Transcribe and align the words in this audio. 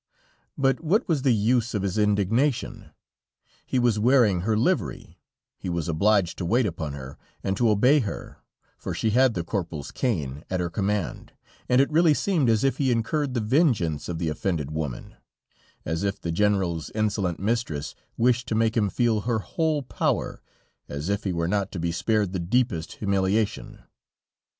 But 0.57 0.79
what 0.83 1.07
was 1.07 1.21
the 1.21 1.31
use 1.31 1.75
of 1.75 1.83
his 1.83 1.99
indignation? 1.99 2.89
He 3.67 3.77
was 3.77 3.99
wearing 3.99 4.41
her 4.41 4.57
livery, 4.57 5.19
he 5.59 5.69
was 5.69 5.87
obliged 5.87 6.39
to 6.39 6.43
wait 6.45 6.65
upon 6.65 6.93
her 6.93 7.19
and 7.43 7.55
to 7.57 7.69
obey 7.69 7.99
her, 7.99 8.39
for 8.79 8.95
she 8.95 9.11
had 9.11 9.35
the 9.35 9.43
corporal's 9.43 9.91
cane 9.91 10.43
at 10.49 10.59
her 10.59 10.71
command, 10.71 11.33
and 11.69 11.79
it 11.79 11.91
really 11.91 12.15
seemed 12.15 12.49
as 12.49 12.63
if 12.63 12.77
he 12.77 12.89
incurred 12.91 13.35
the 13.35 13.41
vengeance 13.41 14.09
of 14.09 14.17
the 14.17 14.29
offended 14.29 14.71
woman; 14.71 15.17
as 15.85 16.01
if 16.01 16.19
the 16.19 16.31
General's 16.31 16.89
insolent 16.95 17.37
mistress 17.39 17.93
wished 18.17 18.47
to 18.47 18.55
make 18.55 18.75
him 18.75 18.89
feel 18.89 19.21
her 19.21 19.37
whole 19.37 19.83
power; 19.83 20.41
as 20.89 21.09
if 21.09 21.25
he 21.25 21.31
were 21.31 21.47
not 21.47 21.71
to 21.71 21.77
be 21.79 21.91
spared 21.91 22.33
the 22.33 22.39
deepest 22.39 22.93
humiliation. 22.93 23.83